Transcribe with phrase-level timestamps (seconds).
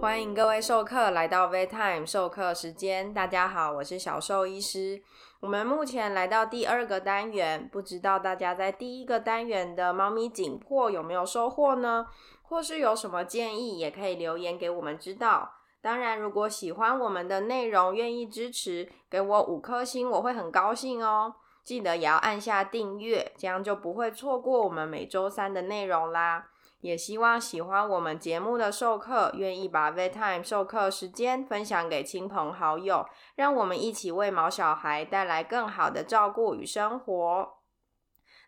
[0.00, 3.12] 欢迎各位授课来到 v Time 授课时间。
[3.12, 5.02] 大家好，我是小兽医师。
[5.40, 12.06] 我们目前来到第二个单元，不知道大家在第一个单元的猫咪紧迫有没有收获呢？
[12.42, 15.52] 或是有什么建议，也可以留言给我们知道。
[15.80, 21.34] 当然，如果喜欢我们的内容，愿意支持，给我五颗星，我会很高兴哦。
[21.64, 26.46] 记得也要按下订阅，这样就不会错过我们每周三的内容啦。
[26.80, 37.54] 也希望喜欢我们节目的授课，愿意把 v t i m e 授课时间分享给亲朋好友，让我们一起为毛小孩带来更好的照顾与生活。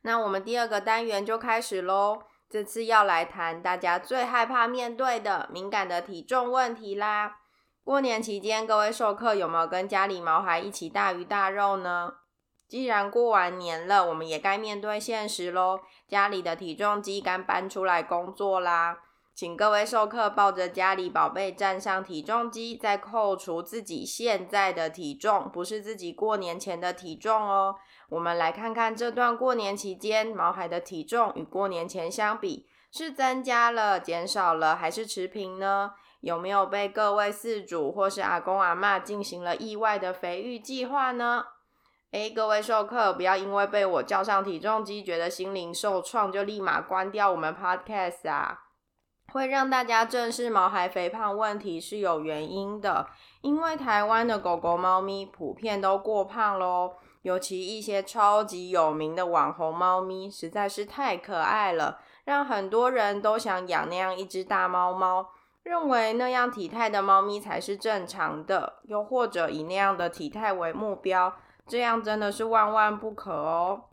[0.03, 7.39] 那我们第二个单元就开始喽，这次要来谈大家最害怕面对的敏感的体重问题啦。
[7.83, 12.15] 过年期间，各位授课有没有跟家里毛孩一起大鱼大肉呢？
[12.71, 15.81] 既然过完年了，我们也该面对现实喽。
[16.07, 18.99] 家里的体重机该搬出来工作啦，
[19.35, 27.75] 请各位授课抱着家里宝贝站上体重机，再扣除自己现在的体重，不是自己过年前的体重哦。
[28.09, 35.95] 我们来看看这段过年期间，毛孩的体重与过年前相比，是增加了、减少了，还是持平呢？
[36.21, 41.45] 有没有被各位饲主或是阿公阿妈进行了意外的肥育计划呢？
[42.13, 48.65] 哎，各位授课，不要因为被我叫上体重机，觉得心灵受创，就立马关掉我们 Podcast 啊！
[49.33, 53.07] 会让大家正视毛孩肥胖问题是有原因的，
[53.43, 65.29] 因为台湾的狗狗、猫咪普遍都过胖喽，尤其一些超级有名的网红猫咪，实在是太可爱了，让很多人都想养那样一只大猫猫，
[65.63, 71.33] 认为那样体态的猫咪才是正常的，又或者以那样的体态为目标。
[71.67, 73.85] 这样真的是万万不可哦！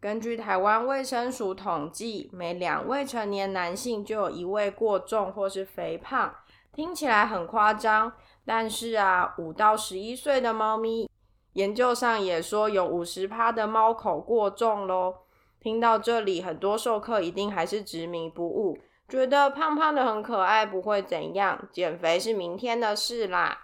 [0.00, 6.34] 根据台湾卫生署统计，每两未成年男性就有一位过重或是肥胖，
[6.72, 8.12] 听起来很夸张。
[8.44, 11.10] 但是啊，五到十一岁的猫咪，
[11.54, 15.14] 研究上也说有五十趴的猫口过重喽。
[15.58, 18.78] 听到这里，很多授课一定还是执迷不悟，
[19.08, 23.63] 觉得胖胖的很可爱，不会怎样，减肥是明天的事啦。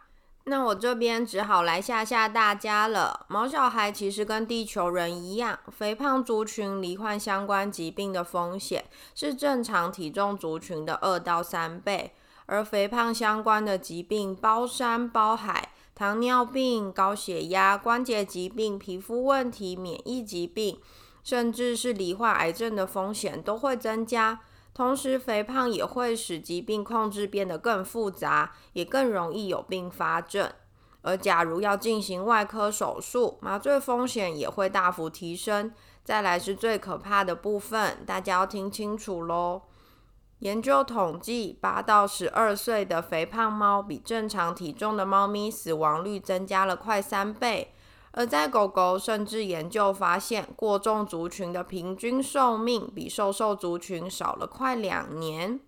[0.50, 3.24] 那我这边只好来吓吓大家了。
[3.28, 8.84] 毛小孩其实跟地球人一样，肥胖族群罹患相关疾病的风险
[9.14, 12.12] 是正常体重族群的二到三倍。
[12.46, 20.80] 而肥胖相关的疾病包山包海，糖尿病、高血压、关节疾病、皮肤问题、免疫疾病，
[21.22, 24.40] 甚至是罹患癌症的风险都会增加。
[24.72, 30.50] 同时，肥胖也会使疾病控制变得更复杂，也更容易有并发症。
[31.03, 35.72] 而假如要进行外科手术，麻醉风险也会大幅提升。
[36.04, 39.62] 再来是最可怕的部分，大家要听清楚喽。
[40.41, 47.75] 研究统计，八到十二岁的肥胖猫比正常体重的猫咪死亡率增加了快三倍。
[48.12, 55.60] 而在狗狗，甚至研究发现，过重族群的平均寿命比瘦瘦族群少了快两年。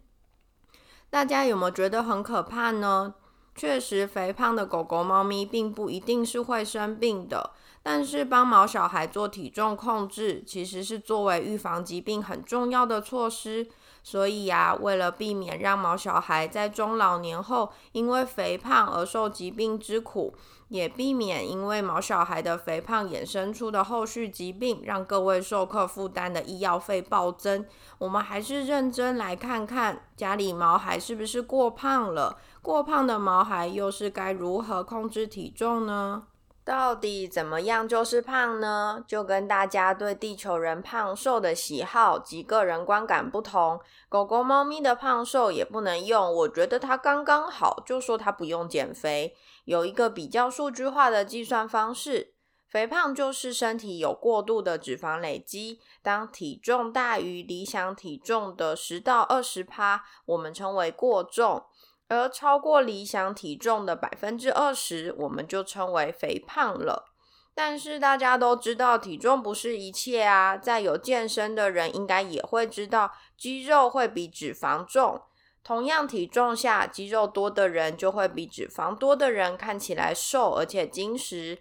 [1.08, 3.14] 大家有没有觉得很可怕呢？
[3.54, 7.50] 确实，肥胖的狗狗、猫咪并不一定是会生病的。
[7.82, 13.68] 但是，帮毛小孩做体重控制，其实是作为预防疾病很重要的措施。
[14.02, 20.34] 所以呀，为了避免让毛小孩在中老年后因为肥胖而受疾病之苦，
[20.68, 27.64] 也避免因为毛小孩的肥胖衍生出的后续疾病，让各位授课负担的医药费暴增。
[27.98, 32.36] 我们还是认真来看看家里毛孩是不是过胖了？
[32.60, 36.24] 过胖的毛孩又是该如何控制体重呢？
[36.64, 39.04] 到底怎么样就是胖呢？
[39.06, 46.32] 就跟大家对地球人胖瘦的喜好及个人观感不同，狗狗、猫咪的胖瘦也不能用。
[46.32, 49.34] 我觉得它刚刚好，就说它不用减肥。
[49.64, 52.34] 有一个比较数据化的计算方式，
[52.68, 55.80] 肥胖就是身体有过度的脂肪累积。
[56.00, 61.64] 当体重大于理想体重的十到二十趴，我们称为过重。
[62.12, 67.06] 而超过理想体重的百分之二十，我们就称为肥胖了。
[67.54, 70.56] 但是大家都知道，体重不是一切啊。
[70.56, 75.22] 在有健身的人，应该也会知道，肌肉会比脂肪重。
[75.64, 81.58] 同样体重下，肌肉多的人就会比脂肪多的人看起来瘦，而且精实。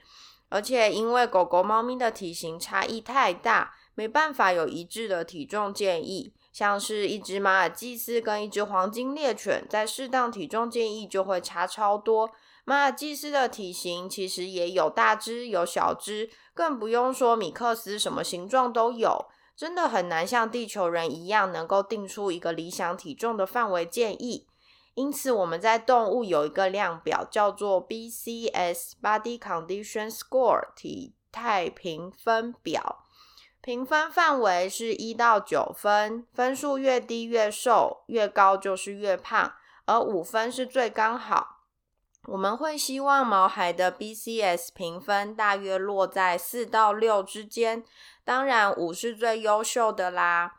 [0.49, 6.33] 而且因为狗狗、猫咪的体型差异太大，没办法有一致的体重建议。
[6.51, 12.29] 像是一只马尔济斯跟一只黄金猎犬，在适当体重建议就会差超多。
[12.65, 24.45] 马尔济斯的体型其实也有大只有小只，更不用说米克斯什么形状都有，真的很难像地球人一样能够定出一个理想体重的范围建议。
[24.95, 33.00] 因此，我们在动物有一个量表，叫做 BCS Body Condition Score 体态评分表。
[33.61, 39.53] 评分范围是一到九分，分数越低越瘦，越高就是越胖，
[39.85, 41.59] 而五分是最刚好。
[42.27, 47.83] 我们会希望毛孩的 BCS 评分大约落在四到六之间，
[48.23, 50.53] 当然五是最优秀的啦。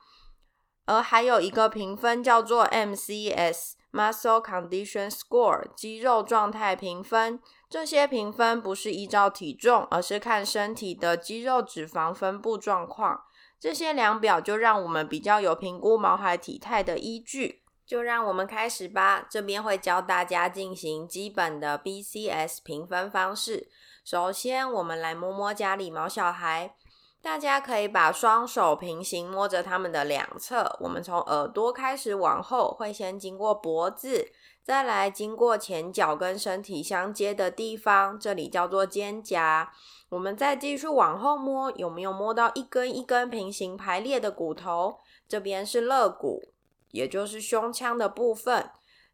[0.87, 7.41] 而还有一个评分叫做 MCS Muscle Condition Score 肌肉状态评分。
[7.69, 13.23] 这些评分不是依照体重，而是看身体的肌肉脂肪分布状况。
[13.61, 17.61] 这些量表就让我们比较有评估毛孩体态的依据。
[17.85, 19.27] 就让我们开始吧。
[19.29, 23.69] 这边会教大家进行基本的 BCS 评分方式。
[24.05, 26.75] 首先，我们来摸摸家里毛小孩。
[27.23, 30.77] 大家可以把双手平行摸着它们的两侧。
[30.81, 34.33] 我们从耳朵开始往后，会先经过脖子。
[34.65, 39.69] 再来经过前脚跟身体相接的地方，这里叫做肩胛。
[40.09, 44.99] 我们再继续往后摸，有没有摸到一根一根平行排列的骨头？
[45.29, 46.43] 这边是肋骨，
[46.91, 48.69] 也就是胸腔的部分。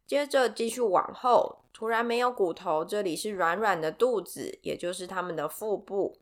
[0.07, 6.17] 接着继续往后，突然没有骨头，这里是软软的肚子，也就是他们的腹部。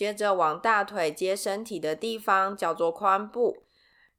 [0.00, 3.64] 接着往大腿接身体的地方叫做髋部。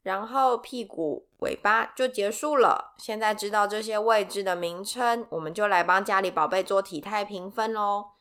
[0.04, 2.94] 然后屁股、尾巴就结束了。
[3.00, 8.12] 现在知道这些位置的名称，我们就来帮家里宝贝做体态评分喽。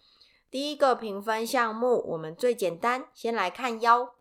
[0.50, 4.14] 第一个评分项目，我们最简单，先来看腰。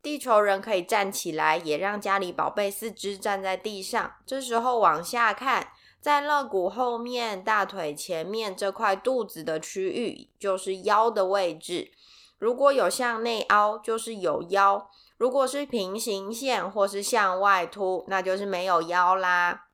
[0.00, 4.14] 地球人可以站起来，也让家里宝贝四肢站在地上。
[4.24, 5.68] 这时候往下看，
[6.00, 11.92] 在肋骨后面、大腿前面这块肚子的区域，就是腰的位置。
[12.42, 14.90] 如果有向内凹，就是有腰。
[15.16, 19.66] 如果是平行线或是向外凸，那就是没有腰啦。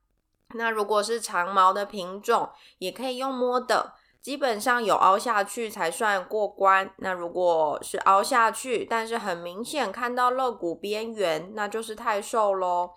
[0.53, 6.93] 那如果是长毛的品种，也可以用摸的，基本上有凹下去才算过关。
[6.99, 12.91] 那如果是凹下去，但是很明显看到肋骨边缘，那就是太瘦喽。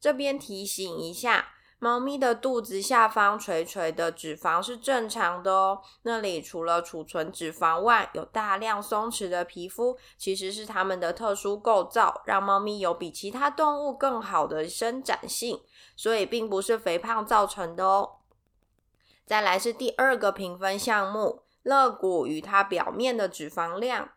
[0.00, 1.48] 这边提醒一下。
[1.78, 15.60] 猫咪的肚子下方垂垂的脂肪是正常的哦，那里除了储存脂肪外，有大量松弛的皮肤，其实是它们的特殊构造，让猫咪有比其他动物更好的伸展性，
[15.94, 18.16] 所以并不是肥胖造成的哦。
[19.26, 24.10] 再来是第二个评分项目，肋骨与它表面的脂肪量。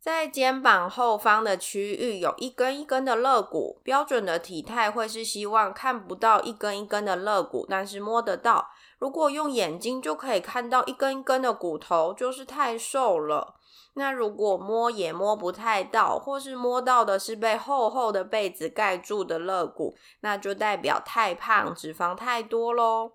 [0.00, 8.70] 在肩膀后方的区域有一根一根的肋骨，标准的体态会是希望看不到一根一根的肋骨，但是摸得到。
[8.98, 13.56] 如果用眼睛就可以看到一根一根的骨头，就是太瘦了。
[13.94, 23.12] 那如果摸也摸不太到，或是摸到的是被厚厚的被子盖住的肋骨，那就代表太胖，脂肪太多喽。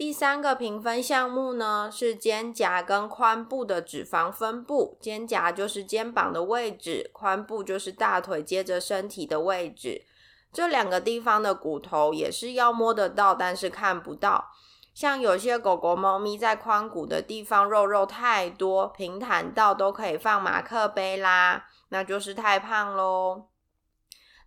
[0.00, 4.96] 第三个评分项目呢，是肩胛跟髋部的脂肪分布。
[4.98, 10.06] 肩胛就是肩膀的位置，髋部就是大腿接着身体的位置。
[10.50, 14.46] 这两个地方的骨头也是要摸得到，但是看不到。
[14.94, 23.48] 像有些狗狗、猫咪在髋骨的地方肉肉太多，平坦到都可以放马克杯啦，那就是太胖喽。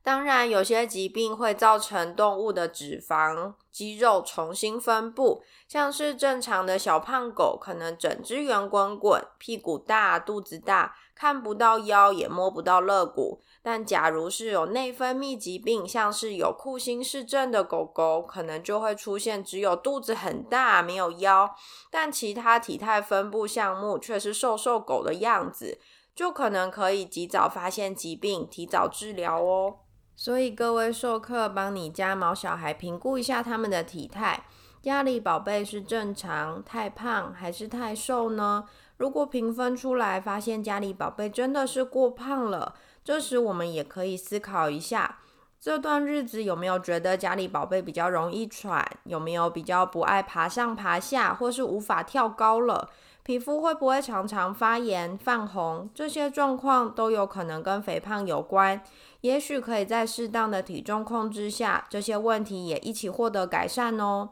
[0.03, 13.41] 当然，有些疾病会造成动物的脂肪、肌肉重新分布，像是正常的小胖狗，可能整只圆滚滚，屁股大、肚子大，看不到腰，也摸不到肋骨。
[13.61, 21.55] 但假如是有内分泌疾病，像是有库欣氏症的狗狗，可能就会出现只有肚子很大，没有腰，
[21.89, 25.79] 但其他体态分布项目却是瘦瘦狗的样子，
[26.13, 29.75] 就可能可以及早发现疾病，提早治疗哦。
[30.15, 34.43] 所以各位授课，帮你家毛小孩评估一下他们的体态，
[34.81, 38.65] 家里宝贝是正常、太胖还是太瘦呢？
[38.97, 45.17] 如果评分出来发现家里宝贝真的是过胖了，这时我们也可以思考一下，
[45.59, 52.89] 这段日子有没有觉得家里宝贝比较容易喘，有没有比较不爱爬上爬下，或是无法跳高了？
[53.23, 55.89] 皮肤会不会常常发炎、泛红？
[55.95, 58.83] 这些状况都有可能跟肥胖有关。
[59.23, 64.31] 也许可以在适当的体重控制下，这些问题也一起获得改善哦。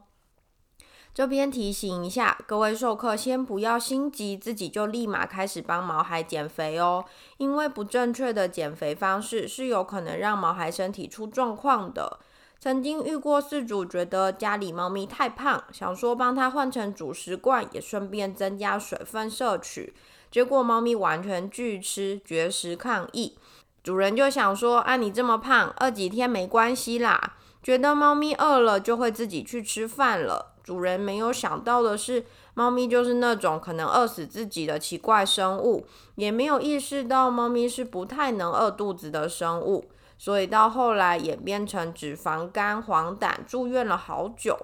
[1.13, 7.05] 这边提醒一下各位授课，先不要心急，自己就立马开始帮毛孩减肥哦。
[7.37, 12.19] 因为不正确的减肥方式是有可能让毛孩身体出状况的。
[12.59, 19.93] 曾经遇过饲主觉得家里猫咪太胖，想说帮它换成主食罐，也顺便增加水分摄取，
[20.29, 23.37] 结果猫咪完全拒吃，绝食抗议。
[23.83, 30.53] 主人就想说：“啊，你这么胖，饿几天没关系啦。”觉得猫咪饿了就会自己去吃饭了。
[30.63, 35.85] 主人没有想到的是，猫咪就是那种可能饿死自己的奇怪生物，
[36.15, 44.57] 也没有意识到猫咪是不太能饿肚子的生物，所以到后来演变成脂肪肝、黄疸，住院了好久。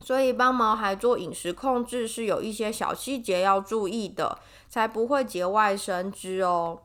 [0.00, 6.80] 所以帮毛孩做饮食控制是有一些小细节要注意的，才不会节外生枝哦。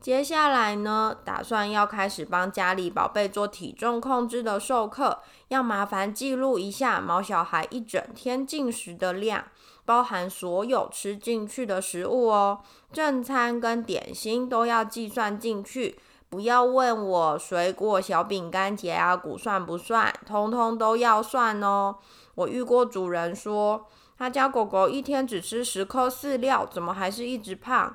[0.00, 9.44] 接下来呢，打算要开始帮家里宝贝做体重控制的授课，要麻烦记录一下毛小孩一整天进食的量，
[9.84, 16.00] 包含所有吃进去的食物哦，正餐跟点心都要计算进去。
[16.30, 21.96] 不要问我水果、小饼干、解压谷算不算，通通都要算哦。
[22.36, 27.94] 我遇过主人说，他家狗狗一天只吃十颗饲料，怎么还是一直胖？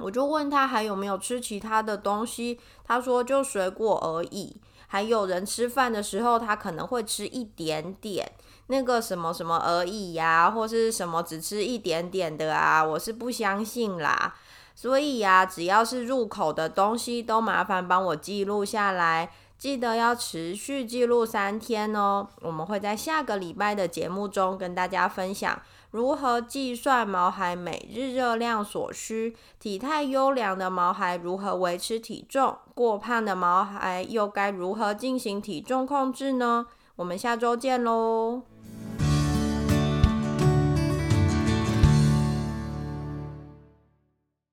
[0.00, 4.60] 我就问他还有没有吃其他的东西，他说就水果而已。
[4.86, 8.32] 还有人吃饭的时候，他可能会吃一点点，
[8.68, 14.34] 那个什么什么而已呀，或是什么只吃一点点的啊，我是不相信啦。
[14.74, 22.28] 所以呀，只要是入口的东西，都麻烦帮我记录下来，记得要持续记录三天哦。
[22.42, 25.60] 我们会在下个礼拜的节目中跟大家分享。
[25.90, 29.34] 如何计算毛孩每日热量所需？
[29.58, 32.56] 体态优良的毛孩如何维持体重？
[32.74, 36.66] 过胖的毛孩又该如何进行体重控制呢？
[36.96, 38.42] 我们下周见喽！